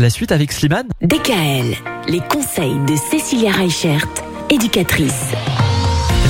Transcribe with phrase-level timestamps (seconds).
[0.00, 0.88] La suite avec Slimane.
[1.02, 1.76] DKL,
[2.08, 4.04] les conseils de Cécilia Reichert,
[4.50, 5.30] éducatrice.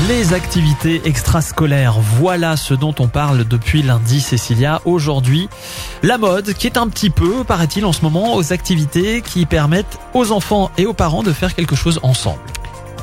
[0.06, 4.82] Les activités extrascolaires, voilà ce dont on parle depuis lundi, Cécilia.
[4.84, 5.48] Aujourd'hui,
[6.02, 9.98] la mode qui est un petit peu, paraît-il en ce moment, aux activités qui permettent
[10.12, 12.42] aux enfants et aux parents de faire quelque chose ensemble.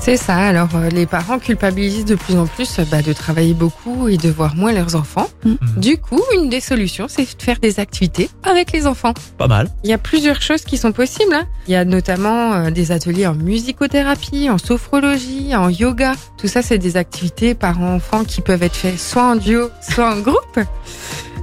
[0.04, 0.36] C'est ça.
[0.36, 4.18] Alors, euh, les parents culpabilisent de plus en plus euh, bah, de travailler beaucoup et
[4.18, 5.29] de voir moins leurs enfants.
[5.45, 5.57] Mhm.
[5.77, 9.14] Du coup, une des solutions, c'est de faire des activités avec les enfants.
[9.37, 9.69] Pas mal.
[9.83, 11.36] Il y a plusieurs choses qui sont possibles.
[11.36, 11.45] hein.
[11.68, 16.14] Il y a notamment euh, des ateliers en musicothérapie, en sophrologie, en yoga.
[16.39, 20.20] Tout ça, c'est des activités parents-enfants qui peuvent être faits soit en duo, soit en
[20.20, 20.59] groupe.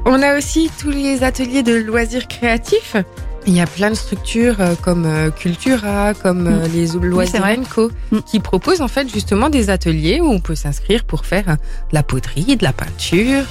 [0.05, 2.97] On a aussi tous les ateliers de loisirs créatifs.
[3.49, 7.41] Il y a plein de structures euh, comme euh, Cultura, comme euh, les c'est loisirs
[7.41, 7.59] vrai.
[7.75, 8.19] Co, Mm.
[8.27, 11.57] qui proposent en fait justement des ateliers où on peut s'inscrire pour faire de
[11.93, 13.45] la poterie, de la peinture,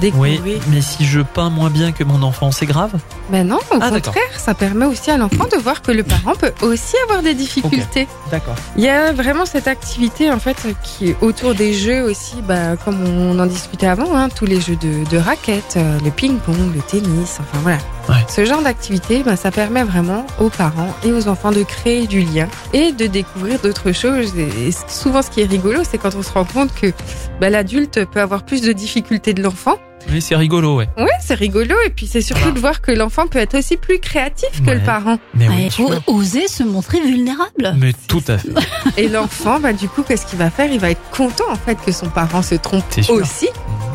[0.00, 0.40] découvrir.
[0.44, 2.92] Oui, mais si je peins moins bien que mon enfant, c'est grave
[3.30, 6.34] Mais non, au Ah, contraire, ça permet aussi à l'enfant de voir que le parent
[6.34, 8.06] peut aussi avoir des difficultés.
[8.30, 8.54] D'accord.
[8.76, 12.76] Il y a vraiment cette activité en fait qui est autour des jeux aussi, bah,
[12.84, 16.80] comme on en discutait avant, hein, tous les jeux de, de raquettes, le ping-pong, le
[16.82, 17.78] tennis, enfin voilà.
[18.08, 18.14] Ouais.
[18.28, 22.20] Ce genre d'activité, bah, ça permet vraiment aux parents et aux enfants de créer du
[22.20, 24.32] lien et de découvrir d'autres choses.
[24.38, 26.92] Et souvent, ce qui est rigolo, c'est quand on se rend compte que
[27.40, 29.76] bah, l'adulte peut avoir plus de difficultés de l'enfant.
[30.10, 30.88] Oui, c'est rigolo, ouais.
[30.96, 33.98] Ouais, c'est rigolo et puis c'est surtout de voir que l'enfant peut être aussi plus
[33.98, 35.18] créatif que le parent.
[35.34, 37.74] Mais oui, Ouais, oser se montrer vulnérable.
[37.76, 38.48] Mais tout à fait.
[38.96, 40.72] Et l'enfant, bah, du coup, qu'est-ce qu'il va faire?
[40.72, 43.48] Il va être content en fait que son parent se trompe aussi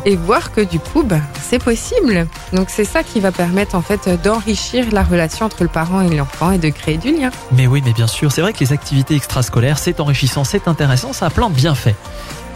[0.04, 2.26] et voir que du coup, bah, c'est possible.
[2.52, 6.14] Donc c'est ça qui va permettre en fait d'enrichir la relation entre le parent et
[6.14, 7.30] l'enfant et de créer du lien.
[7.52, 11.12] Mais oui, mais bien sûr, c'est vrai que les activités extrascolaires, c'est enrichissant, c'est intéressant,
[11.12, 11.94] ça a plein de bienfaits.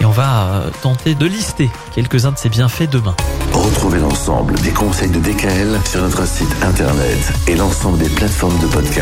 [0.00, 3.16] Et on va euh, tenter de lister quelques-uns de ces bienfaits demain.
[3.52, 8.66] Retrouvez l'ensemble des conseils de DKL sur notre site internet et l'ensemble des plateformes de
[8.66, 8.94] podcast.